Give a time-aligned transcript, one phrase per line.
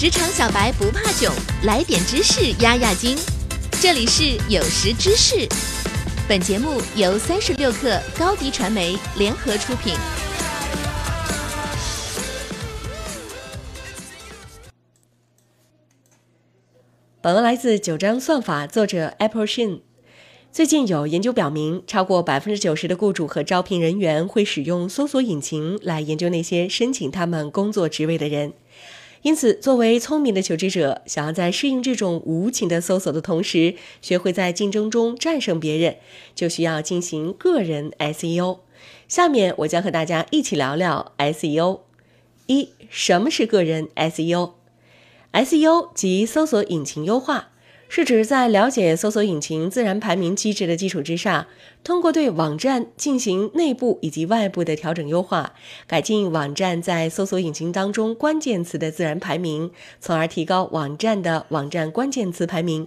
[0.00, 1.30] 职场小白不怕囧，
[1.64, 3.18] 来点知识压压惊。
[3.82, 5.46] 这里是有识知识，
[6.26, 9.92] 本节目由三十六克高低传媒联合出品。
[17.20, 19.80] 本文来自九章算法，作者 Apple Shin。
[20.50, 28.54] 最近有研究表明，超过百分之九十的雇主和招聘人员会使用搜索引擎来研究那些申请他们工作职位的人。
[29.22, 35.96] 因此，作为聪明的求职者，想要在适应这种无情的搜索的同时，学会在竞争中战胜别人，
[36.34, 38.60] 就需要进行个人 SEO。
[39.06, 41.80] 下面我将和大家一起聊聊 SEO。
[42.46, 47.49] 一、什么是个人 SEO？SEO 即搜索引擎优化。
[47.92, 51.48] 是指在了解搜索引擎自然排名机制的基础之上，
[51.82, 55.54] 通过对网站进行内部以及外部的调整优化，
[55.88, 62.86] 改进网站在搜索引擎当中关键词的自然排名，从而提高网站的网站关键词排名。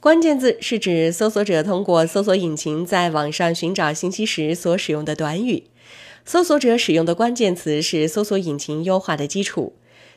[0.00, 5.62] 关键字是指搜索者通过搜索引擎在网上寻找信息时所使用的短语。
[6.24, 9.74] 搜索者使用的关键词是搜索引擎优化的基础。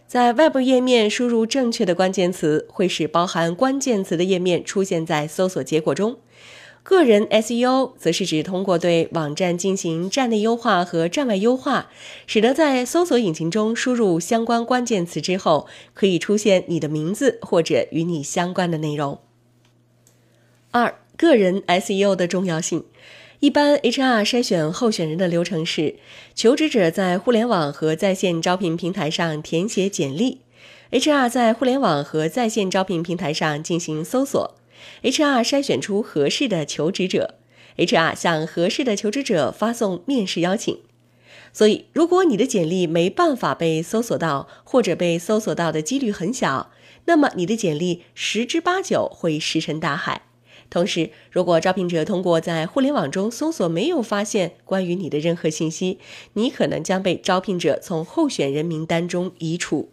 [0.10, 6.18] 在外部页面输入正确的关键词，会使包含关键词的页面出现在搜索结果中。
[6.82, 11.92] 个人 SEO 则是指通过对网站进行站内优化和站外优化，
[12.26, 19.20] 使得在搜索引擎中输入相关关键词之后，可以出现你的名字或者与你相关的内容。
[20.72, 22.84] 二、个人 SEO 的重要性。
[23.42, 25.96] 一般 HR 筛选候选人的流程是：
[26.36, 30.42] 求职者在互联网和在线招聘平台上填写简历
[30.92, 34.56] ，HR 在互联网和在线招聘平台上进行搜索
[35.04, 37.36] ，HR 筛选出合适的求职者
[37.78, 40.78] ，HR 向合适的求职者发送面试邀请。
[41.54, 46.72] 所以，如果你的简历没办法被搜索到，或者被搜索到的几率很小，
[47.06, 50.24] 那么你的简历十之八九会石沉大海。
[50.70, 55.98] 同时，如果招聘者通过在互联网中搜索没有发现关于你的任何信息，
[56.34, 59.90] 你可能将被招聘者从候选人名单中移除。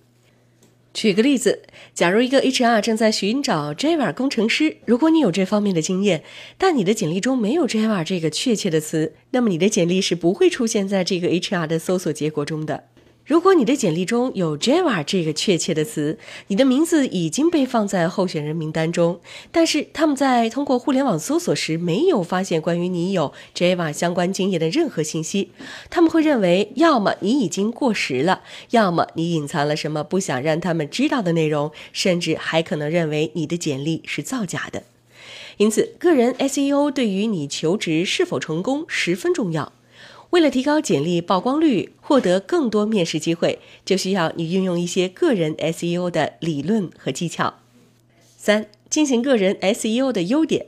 [0.93, 6.25] 举个例子，假如一个 HR 正在寻找 Java 工程师，如果你有这方面的经验，
[6.57, 12.85] 但你的简历中没有 Java 这个确切的词，那么你的简历是不会出现在这个 HR 的搜索结果中的。
[13.27, 16.17] 如果你的简历中有 Java 这个确切的词，
[16.47, 19.19] 你的名字已经被放在候选人名单中，
[19.51, 25.51] 但是他们在通过互联网搜索时没有发现关于你有 Java 相关经验的任何信息，
[25.91, 34.85] 他们会认为要么你已经过时了，要么你隐藏了什么不想让他们知道的内容，甚至还可能认为你的简历是造假的。
[35.57, 39.73] 因此，个人 SEO 对于你求职是否成功十分重要。
[40.37, 47.55] 为了提高简历曝光率，获得更多面试机会，就需要你运用一些个人 SEO 的理论和技巧。
[48.37, 50.67] 三、进行个人 SEO 的优点。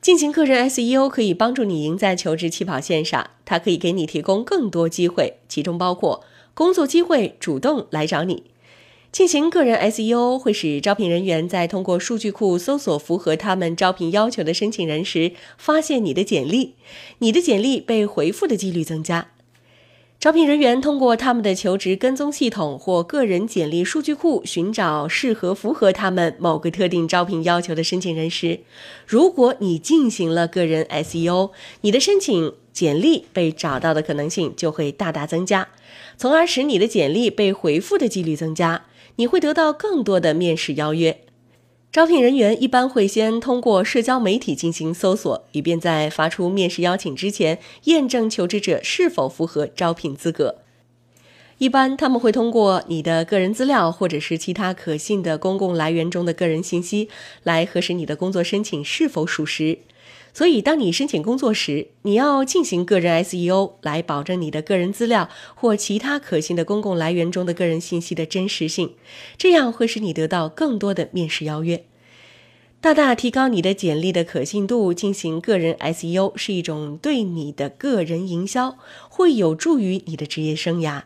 [0.00, 6.24] 进行个人 SEO 可以帮助你赢在求职起跑线上，它可以给你提供更多机会，其中包括
[6.54, 8.44] 工作机会主动来找你。
[9.12, 16.76] 进行个人 SEO 会使招聘人员在通过数据库搜索符合他们招聘要求的申请人时，发现你的简历，
[17.18, 19.28] 你的简历被回复的几率增加。
[20.18, 28.60] 招聘人员通过他们的求职跟踪系统或个人简历数据库寻找适合符合他们某个特定招聘要求的申请人时，
[29.06, 31.50] 如果你进行了个人 SEO，
[31.82, 35.68] 你的申请简历被找到的可能性就会大大增加，
[36.16, 38.86] 从而使你的简历被回复的几率增加。
[39.16, 41.20] 你会得到更多的面试邀约。
[41.90, 50.56] 招聘人员一般会先通过社交媒体进行搜索，以便在发出面试邀请之前验证求职者是否符合招聘资格。
[51.58, 57.08] 一般他们会通过你的个人资料或者是其他可信的公共来源中的个人信息
[57.42, 59.78] 来核实你的工作申请是否属实。
[60.34, 68.94] 所以，当你申请工作时，你要进行个人 SEO 来保证你的个人资料或其他可信的公共来源中的个人信息的真实性，
[69.36, 71.84] 这样会使你得到更多的面试邀约，
[72.80, 74.94] 大大提高你的简历的可信度。
[74.94, 78.78] 进行个人 SEO 是一种对你的个人营销，
[79.10, 81.02] 会有助于你的职业生涯，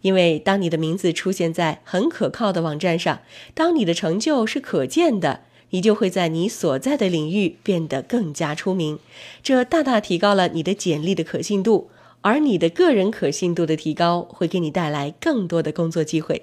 [0.00, 3.20] 因为当你的名字出现在很可靠的网站上，
[3.52, 5.42] 当你的成就是可见的。
[5.72, 8.98] 你就会在你所在的领域变得更加出名，
[9.42, 11.90] 这大大提高了你的简历的可信度，
[12.20, 16.42] 而你的个人可信度的提高会给你带来更多的工作机会。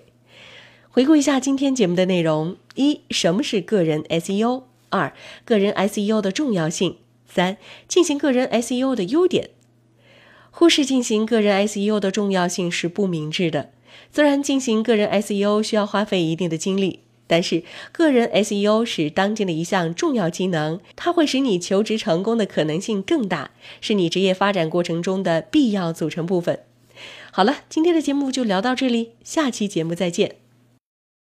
[0.89, 4.63] 回顾一下今天节目的内容：一、什么是个人 SEO？
[4.89, 5.13] 二、
[5.45, 6.93] 个人 SEO 的重要性；
[7.27, 9.51] 三、进行个人 SEO 的优点。
[10.49, 13.69] 忽视进行个人 SEO 的重要性是不明智的。
[14.11, 17.61] 虽然进行个人 SEO 需要花费一定的精力，但是
[17.91, 26.59] 个人 SEO 是当今的一项重要技能，它会使你求职成功的可能性更大，是你职业发展过程中的必要组成部分。
[27.31, 30.48] 好了，今天的节目就聊到这里，下期节目再见。